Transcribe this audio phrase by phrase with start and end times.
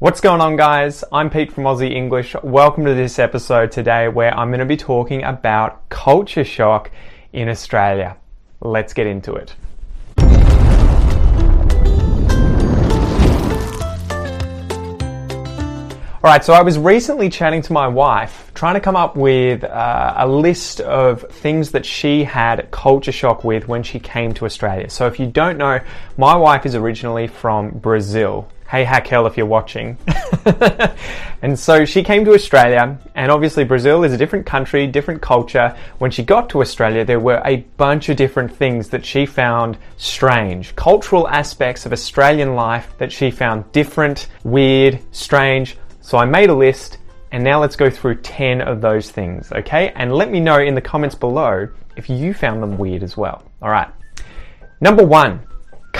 [0.00, 1.02] What's going on, guys?
[1.10, 2.36] I'm Pete from Aussie English.
[2.44, 6.92] Welcome to this episode today where I'm going to be talking about culture shock
[7.32, 8.16] in Australia.
[8.60, 9.56] Let's get into it.
[16.22, 19.64] All right, so I was recently chatting to my wife, trying to come up with
[19.64, 24.44] uh, a list of things that she had culture shock with when she came to
[24.44, 24.90] Australia.
[24.90, 25.80] So, if you don't know,
[26.16, 28.48] my wife is originally from Brazil.
[28.68, 29.96] Hey, Raquel, if you're watching.
[31.42, 35.74] and so she came to Australia, and obviously, Brazil is a different country, different culture.
[36.00, 39.78] When she got to Australia, there were a bunch of different things that she found
[39.96, 40.76] strange.
[40.76, 45.78] Cultural aspects of Australian life that she found different, weird, strange.
[46.02, 46.98] So I made a list,
[47.32, 49.92] and now let's go through 10 of those things, okay?
[49.96, 53.44] And let me know in the comments below if you found them weird as well.
[53.62, 53.88] All right.
[54.82, 55.40] Number one,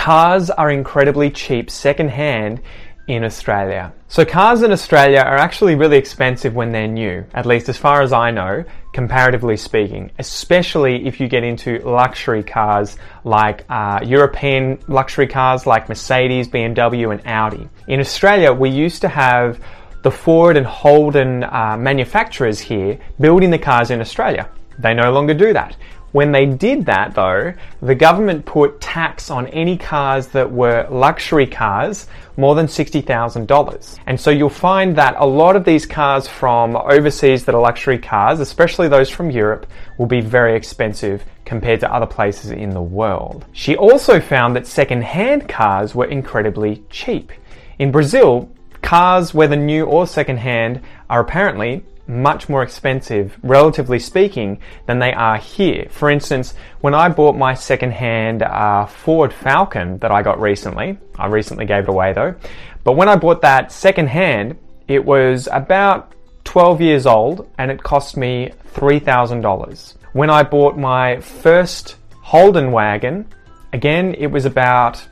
[0.09, 2.59] cars are incredibly cheap secondhand
[3.05, 3.93] in Australia.
[4.07, 8.01] So cars in Australia are actually really expensive when they're new, at least as far
[8.01, 14.79] as I know, comparatively speaking, especially if you get into luxury cars like uh, European
[14.87, 17.69] luxury cars like Mercedes, BMW and Audi.
[17.87, 19.63] In Australia, we used to have
[20.01, 24.49] the Ford and Holden uh, manufacturers here building the cars in Australia.
[24.79, 25.77] They no longer do that.
[26.11, 31.45] When they did that, though, the government put tax on any cars that were luxury
[31.45, 33.99] cars more than $60,000.
[34.07, 37.99] And so you'll find that a lot of these cars from overseas that are luxury
[37.99, 42.81] cars, especially those from Europe, will be very expensive compared to other places in the
[42.81, 43.45] world.
[43.51, 47.31] She also found that second-hand cars were incredibly cheap.
[47.77, 48.49] In Brazil,
[48.81, 55.37] cars, whether new or second-hand, are apparently much more expensive, relatively speaking, than they are
[55.37, 55.87] here.
[55.91, 61.27] For instance, when I bought my second-hand uh, Ford Falcon that I got recently, I
[61.27, 62.35] recently gave it away though,
[62.83, 64.57] but when I bought that second-hand,
[64.87, 66.13] it was about
[66.45, 69.93] 12 years old and it cost me $3,000.
[70.13, 73.27] When I bought my first Holden wagon,
[73.71, 75.05] again, it was about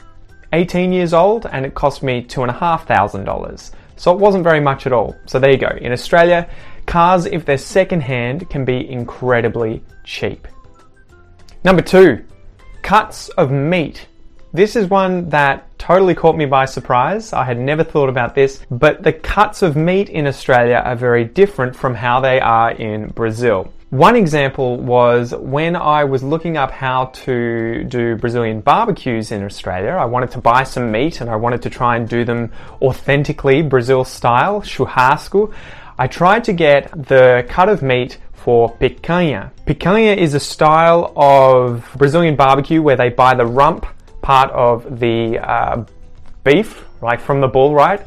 [0.54, 3.72] 18 years old and it cost me $2,500.
[3.98, 5.16] So it wasn't very much at all.
[5.26, 5.70] So there you go.
[5.82, 6.50] In Australia,
[6.88, 10.48] cars, if they're secondhand, can be incredibly cheap.
[11.64, 12.24] Number two,
[12.82, 14.08] cuts of meat.
[14.54, 17.34] This is one that totally caught me by surprise.
[17.34, 21.26] I had never thought about this, but the cuts of meat in Australia are very
[21.26, 23.72] different from how they are in Brazil.
[23.90, 29.92] One example was when I was looking up how to do Brazilian barbecues in Australia.
[29.92, 33.62] I wanted to buy some meat and I wanted to try and do them authentically
[33.62, 35.54] Brazil style, churrasco.
[36.00, 39.52] I tried to get the cut of meat for picanha.
[39.66, 43.88] Picanha is a style of Brazilian barbecue where they buy the rump
[44.22, 45.84] part of the uh,
[46.44, 48.06] beef, like from the bull, right?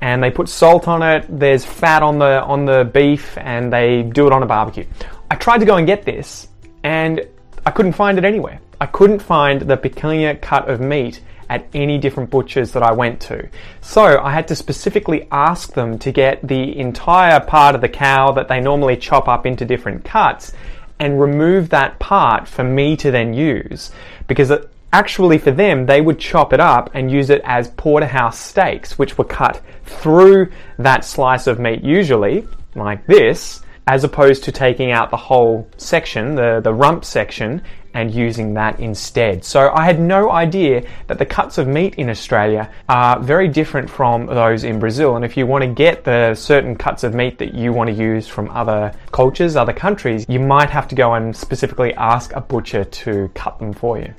[0.00, 1.26] And they put salt on it.
[1.28, 4.86] There's fat on the on the beef, and they do it on a barbecue.
[5.28, 6.46] I tried to go and get this,
[6.84, 7.26] and
[7.66, 8.60] I couldn't find it anywhere.
[8.82, 13.20] I couldn't find the picanha cut of meat at any different butchers that I went
[13.20, 13.48] to.
[13.80, 18.32] So I had to specifically ask them to get the entire part of the cow
[18.32, 20.50] that they normally chop up into different cuts
[20.98, 23.92] and remove that part for me to then use
[24.26, 28.40] because uh, actually for them they would chop it up and use it as porterhouse
[28.40, 30.50] steaks which were cut through
[30.80, 36.34] that slice of meat usually like this as opposed to taking out the whole section,
[36.34, 37.62] the, the rump section,
[37.94, 39.44] and using that instead.
[39.44, 43.90] So I had no idea that the cuts of meat in Australia are very different
[43.90, 45.16] from those in Brazil.
[45.16, 47.94] And if you want to get the certain cuts of meat that you want to
[47.94, 52.40] use from other cultures, other countries, you might have to go and specifically ask a
[52.40, 54.14] butcher to cut them for you.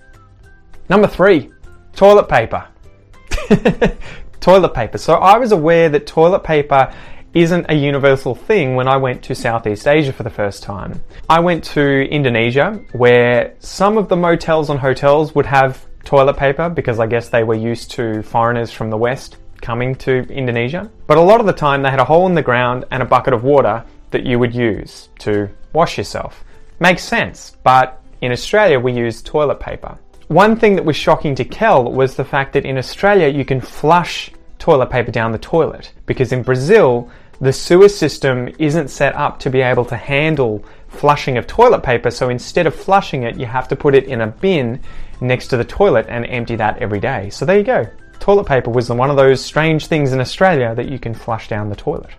[0.89, 1.51] Number three,
[1.95, 2.67] toilet paper.
[4.39, 4.97] toilet paper.
[4.97, 6.93] So I was aware that toilet paper
[7.33, 11.01] isn't a universal thing when I went to Southeast Asia for the first time.
[11.29, 16.69] I went to Indonesia where some of the motels and hotels would have toilet paper
[16.69, 20.91] because I guess they were used to foreigners from the West coming to Indonesia.
[21.07, 23.05] But a lot of the time they had a hole in the ground and a
[23.05, 26.43] bucket of water that you would use to wash yourself.
[26.79, 29.97] Makes sense, but in Australia we use toilet paper.
[30.27, 33.59] One thing that was shocking to Kel was the fact that in Australia you can
[33.59, 37.09] flush toilet paper down the toilet because in Brazil
[37.43, 42.09] the sewer system isn't set up to be able to handle flushing of toilet paper,
[42.09, 44.79] so instead of flushing it, you have to put it in a bin
[45.19, 47.29] next to the toilet and empty that every day.
[47.29, 47.87] So there you go.
[48.19, 51.69] Toilet paper was one of those strange things in Australia that you can flush down
[51.69, 52.11] the toilet.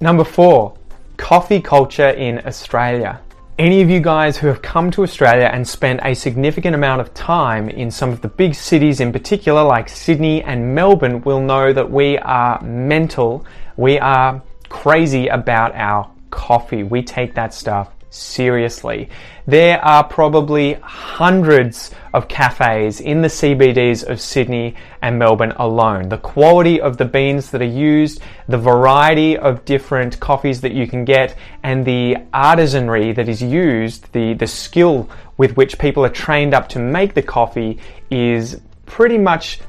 [0.00, 0.76] Number four,
[1.16, 3.20] coffee culture in Australia.
[3.58, 7.12] Any of you guys who have come to Australia and spent a significant amount of
[7.12, 11.70] time in some of the big cities in particular, like Sydney and Melbourne, will know
[11.72, 13.44] that we are mental.
[13.80, 16.82] We are crazy about our coffee.
[16.82, 19.08] We take that stuff seriously.
[19.46, 26.10] There are probably hundreds of cafes in the CBDs of Sydney and Melbourne alone.
[26.10, 30.86] The quality of the beans that are used, the variety of different coffees that you
[30.86, 36.10] can get, and the artisanry that is used, the, the skill with which people are
[36.10, 37.78] trained up to make the coffee
[38.10, 39.60] is pretty much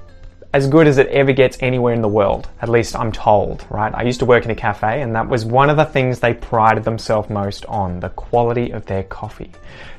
[0.53, 2.49] as good as it ever gets anywhere in the world.
[2.61, 3.93] At least I'm told, right?
[3.95, 6.33] I used to work in a cafe and that was one of the things they
[6.33, 9.51] prided themselves most on, the quality of their coffee.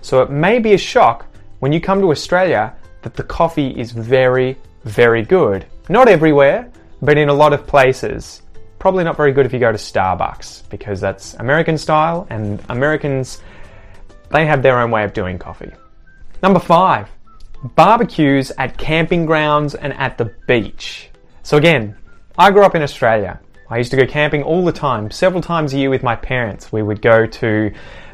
[0.03, 1.27] So it may be a shock
[1.61, 5.65] when you come to Australia that the coffee is very, very good.
[5.89, 6.71] Not everywhere,
[7.01, 8.43] but in a lot of places.
[8.79, 13.41] Probably not very good if you go to Starbucks because that's American style and Americans,
[14.31, 15.71] they have their own way of doing coffee.
[16.43, 17.09] Number five,
[17.63, 21.11] barbecues at camping grounds and at the beach.
[21.43, 21.97] So again,
[22.37, 23.41] I grew up in Australia.
[23.71, 26.73] I used to go camping all the time, several times a year with my parents.
[26.73, 27.73] We would go to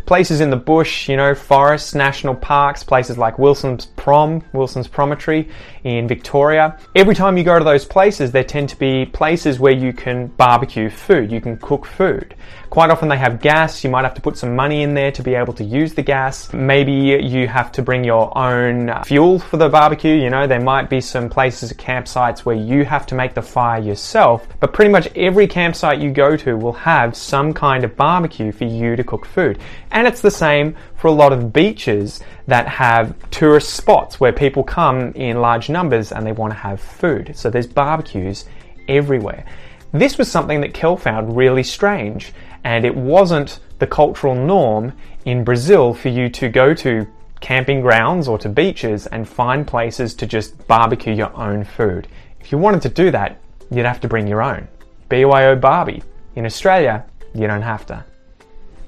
[0.08, 5.50] places in the bush, you know, forests, national parks, places like Wilson's Prom, Wilson's Promontory
[5.84, 6.78] in Victoria.
[6.94, 10.28] Every time you go to those places, there tend to be places where you can
[10.28, 12.34] barbecue food, you can cook food.
[12.70, 15.22] Quite often they have gas, you might have to put some money in there to
[15.22, 16.52] be able to use the gas.
[16.52, 20.88] Maybe you have to bring your own fuel for the barbecue, you know, there might
[20.88, 25.08] be some places, campsites where you have to make the fire yourself, but pretty much
[25.16, 29.26] every campsite you go to will have some kind of barbecue for you to cook
[29.26, 29.58] food.
[29.98, 34.62] And it's the same for a lot of beaches that have tourist spots where people
[34.62, 37.36] come in large numbers and they want to have food.
[37.36, 38.44] So there's barbecues
[38.86, 39.44] everywhere.
[39.90, 44.92] This was something that Kel found really strange, and it wasn't the cultural norm
[45.24, 47.04] in Brazil for you to go to
[47.40, 52.06] camping grounds or to beaches and find places to just barbecue your own food.
[52.38, 53.40] If you wanted to do that,
[53.72, 54.68] you'd have to bring your own.
[55.08, 56.04] BYO Barbie.
[56.36, 57.04] In Australia,
[57.34, 58.04] you don't have to.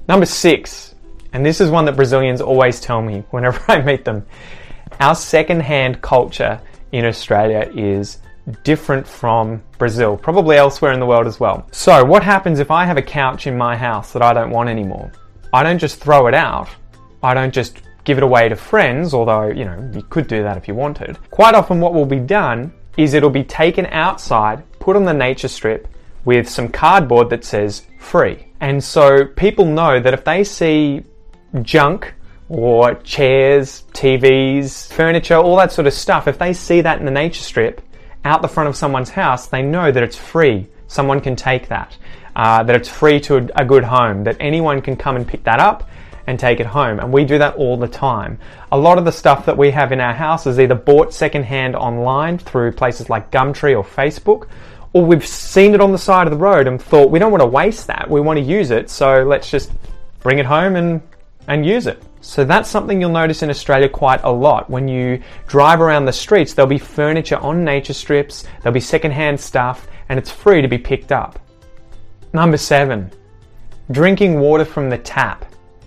[0.07, 0.95] Number six,
[1.33, 4.25] and this is one that Brazilians always tell me whenever I meet them.
[4.99, 6.61] Our second-hand culture
[6.91, 8.19] in Australia is
[8.63, 11.67] different from Brazil, probably elsewhere in the world as well.
[11.71, 14.69] So, what happens if I have a couch in my house that I don't want
[14.69, 15.11] anymore?
[15.53, 16.69] I don't just throw it out.
[17.23, 20.57] I don't just give it away to friends, although, you know, you could do that
[20.57, 21.17] if you wanted.
[21.29, 25.47] Quite often, what will be done is it'll be taken outside, put on the nature
[25.47, 25.87] strip
[26.25, 28.47] with some cardboard that says free.
[28.59, 31.03] And so people know that if they see
[31.61, 32.13] junk
[32.49, 37.11] or chairs, TVs, furniture, all that sort of stuff, if they see that in the
[37.11, 37.81] nature strip,
[38.25, 40.67] out the front of someone's house, they know that it's free.
[40.87, 41.97] Someone can take that.
[42.35, 44.23] Uh, that it's free to a, a good home.
[44.23, 45.89] That anyone can come and pick that up
[46.27, 46.99] and take it home.
[46.99, 48.37] And we do that all the time.
[48.71, 51.75] A lot of the stuff that we have in our house is either bought secondhand
[51.75, 54.47] online through places like Gumtree or Facebook,
[54.93, 57.41] or we've seen it on the side of the road and thought we don't want
[57.41, 58.09] to waste that.
[58.09, 59.71] We want to use it, so let's just
[60.19, 61.01] bring it home and
[61.47, 62.01] and use it.
[62.21, 64.69] So that's something you'll notice in Australia quite a lot.
[64.69, 69.39] When you drive around the streets, there'll be furniture on nature strips, there'll be secondhand
[69.39, 71.39] stuff, and it's free to be picked up.
[72.33, 73.11] Number seven,
[73.89, 75.45] drinking water from the tap.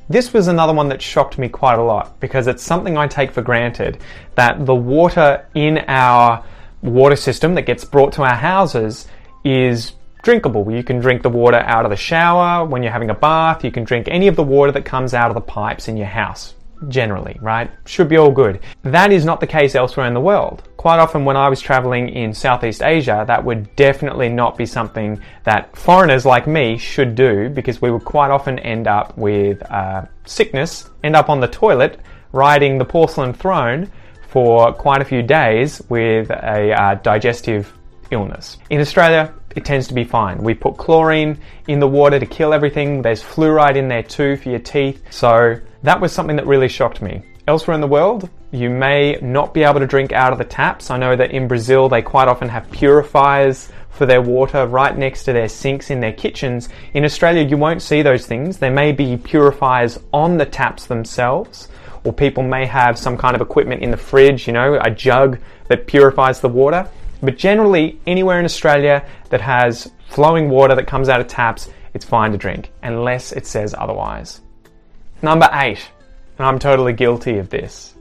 [0.09, 3.31] This was another one that shocked me quite a lot because it's something I take
[3.31, 3.99] for granted
[4.35, 6.45] that the water in our
[6.83, 9.07] water system that gets brought to our houses
[9.45, 9.93] is
[10.25, 10.69] drinkable.
[10.71, 13.63] You can drink the water out of the shower when you're having a bath.
[13.63, 16.07] You can drink any of the water that comes out of the pipes in your
[16.07, 16.55] house.
[16.89, 17.71] Generally, right?
[17.87, 18.61] Should be all good.
[18.83, 20.69] That is not the case elsewhere in the world.
[20.77, 25.21] Quite often, when I was traveling in Southeast Asia, that would definitely not be something
[25.45, 30.05] that foreigners like me should do because we would quite often end up with uh,
[30.27, 32.01] sickness, end up on the toilet,
[32.33, 33.91] riding the porcelain throne
[34.29, 37.73] for quite a few days with a uh, digestive
[38.11, 38.59] illness.
[38.69, 40.39] In Australia, it tends to be fine.
[40.39, 43.03] We put chlorine in the water to kill everything.
[43.03, 45.03] There's fluoride in there too for your teeth.
[45.11, 47.23] So that was something that really shocked me.
[47.47, 50.91] Elsewhere in the world, you may not be able to drink out of the taps.
[50.91, 55.25] I know that in Brazil, they quite often have purifiers for their water right next
[55.25, 56.69] to their sinks in their kitchens.
[56.95, 58.59] In Australia, you won't see those things.
[58.59, 61.69] There may be purifiers on the taps themselves,
[62.03, 65.39] or people may have some kind of equipment in the fridge, you know, a jug
[65.69, 66.89] that purifies the water.
[67.25, 72.05] But generally, anywhere in Australia that has flowing water that comes out of taps, it's
[72.05, 74.41] fine to drink, unless it says otherwise.
[75.23, 75.89] Number eight,
[76.39, 77.95] and I'm totally guilty of this,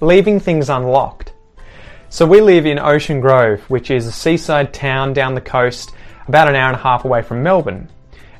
[0.00, 1.32] leaving things unlocked.
[2.08, 5.90] So we live in Ocean Grove, which is a seaside town down the coast,
[6.28, 7.88] about an hour and a half away from Melbourne.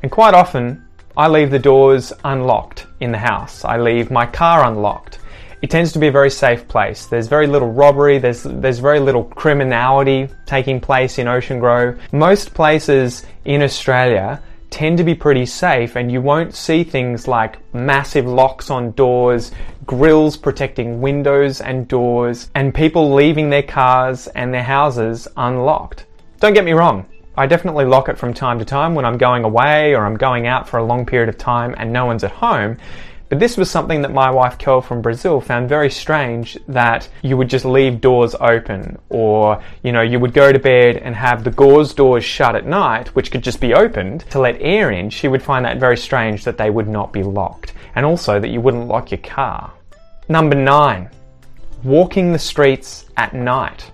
[0.02, 3.64] And quite often, I leave the doors unlocked in the house.
[3.64, 5.18] I leave my car unlocked.
[5.60, 7.06] It tends to be a very safe place.
[7.06, 12.00] There's very little robbery, there's, there's very little criminality taking place in Ocean Grove.
[12.12, 17.56] Most places in Australia tend to be pretty safe and you won't see things like
[17.74, 19.50] massive locks on doors,
[19.84, 26.06] grills protecting windows and doors, and people leaving their cars and their houses unlocked.
[26.38, 27.06] Don't get me wrong,
[27.38, 30.48] I definitely lock it from time to time when I'm going away or I'm going
[30.48, 32.78] out for a long period of time and no one's at home.
[33.28, 37.37] But this was something that my wife Kel from Brazil found very strange that you
[37.37, 41.44] would just leave doors open or, you know, you would go to bed and have
[41.44, 45.11] the gauze doors shut at night, which could just be opened to let air in.
[45.11, 48.49] She would find that very strange that they would not be locked and also that
[48.49, 49.73] you wouldn't lock your car.
[50.30, 51.11] Number nine,
[51.85, 53.90] walking the streets at night.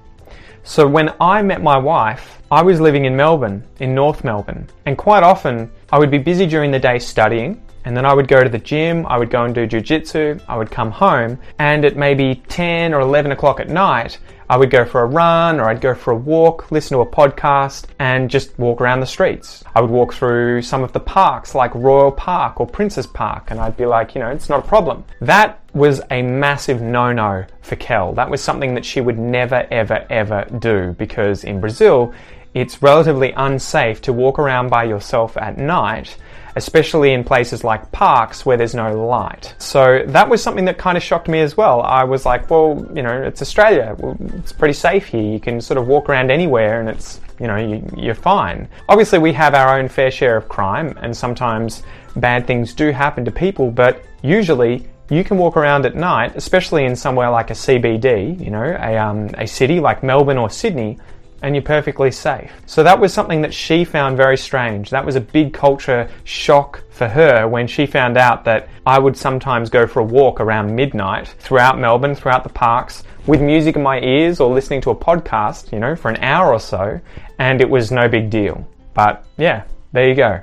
[0.62, 4.96] So when I met my wife, I was living in Melbourne, in North Melbourne, and
[4.96, 8.42] quite often I would be busy during the day studying, and then I would go
[8.42, 11.96] to the gym, I would go and do jujitsu, I would come home, and at
[11.96, 15.80] maybe 10 or 11 o'clock at night, I would go for a run or I'd
[15.80, 19.64] go for a walk, listen to a podcast, and just walk around the streets.
[19.74, 23.58] I would walk through some of the parks like Royal Park or Princes Park, and
[23.58, 25.04] I'd be like, you know, it's not a problem.
[25.20, 28.12] That was a massive no no for Kel.
[28.12, 32.12] That was something that she would never, ever, ever do because in Brazil,
[32.52, 36.16] it's relatively unsafe to walk around by yourself at night
[36.56, 39.54] especially in places like parks where there's no light.
[39.58, 41.82] So that was something that kind of shocked me as well.
[41.82, 43.96] I was like, well, you know, it's Australia.
[43.98, 45.22] Well, it's pretty safe here.
[45.22, 48.68] You can sort of walk around anywhere and it's, you know, you, are fine.
[48.88, 51.82] Obviously, we have our own fair share of crime and sometimes
[52.16, 56.84] bad things do happen to people, but usually you can walk around at night, especially
[56.84, 60.98] in somewhere like a CBD, you know, a, um, a city like Melbourne or Sydney,
[61.44, 62.50] and you're perfectly safe.
[62.64, 64.88] So that was something that she found very strange.
[64.88, 69.14] That was a big culture shock for her when she found out that I would
[69.14, 73.82] sometimes go for a walk around midnight throughout Melbourne, throughout the parks, with music in
[73.82, 76.98] my ears or listening to a podcast, you know, for an hour or so,
[77.38, 78.66] and it was no big deal.
[78.94, 80.40] But yeah, there you go.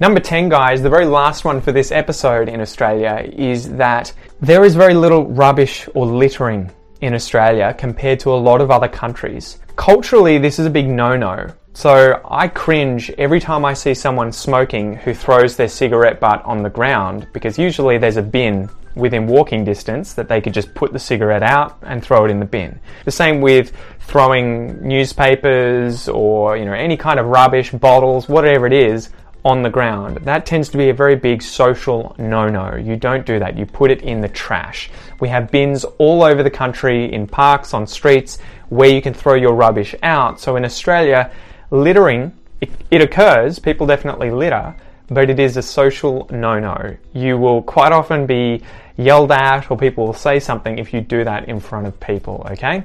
[0.00, 4.64] Number 10, guys, the very last one for this episode in Australia is that there
[4.64, 6.70] is very little rubbish or littering
[7.04, 9.58] in Australia compared to a lot of other countries.
[9.76, 11.48] Culturally, this is a big no no.
[11.74, 16.62] So I cringe every time I see someone smoking who throws their cigarette butt on
[16.62, 20.92] the ground because usually there's a bin within walking distance that they could just put
[20.92, 22.78] the cigarette out and throw it in the bin.
[23.04, 28.72] The same with throwing newspapers or you know any kind of rubbish, bottles, whatever it
[28.72, 29.10] is
[29.44, 30.18] on the ground.
[30.18, 32.76] That tends to be a very big social no no.
[32.76, 34.90] You don't do that, you put it in the trash.
[35.20, 39.34] We have bins all over the country, in parks, on streets, where you can throw
[39.34, 40.40] your rubbish out.
[40.40, 41.30] So in Australia,
[41.70, 44.74] littering, it, it occurs, people definitely litter,
[45.08, 46.96] but it is a social no no.
[47.12, 48.62] You will quite often be
[48.96, 52.46] yelled at, or people will say something if you do that in front of people,
[52.50, 52.84] okay?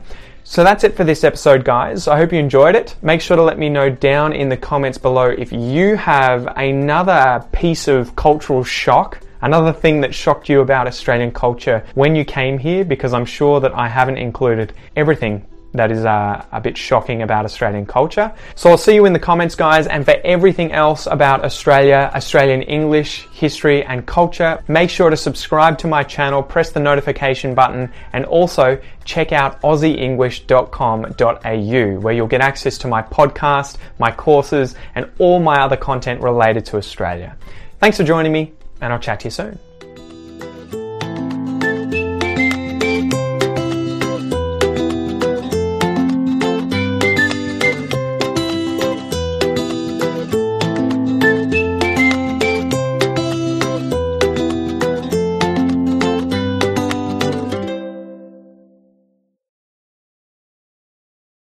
[0.52, 2.08] So that's it for this episode, guys.
[2.08, 2.96] I hope you enjoyed it.
[3.04, 7.46] Make sure to let me know down in the comments below if you have another
[7.52, 12.58] piece of cultural shock, another thing that shocked you about Australian culture when you came
[12.58, 17.22] here, because I'm sure that I haven't included everything that is uh, a bit shocking
[17.22, 18.34] about Australian culture.
[18.56, 19.88] So I'll see you in the comments, guys.
[19.88, 25.78] And for everything else about Australia, Australian English, history, and culture, make sure to subscribe
[25.80, 32.42] to my channel, press the notification button, and also check out aussieenglish.com.au, where you'll get
[32.42, 37.36] access to my podcast, my courses, and all my other content related to Australia.
[37.80, 39.69] Thanks for joining me, and I'll chat to you soon.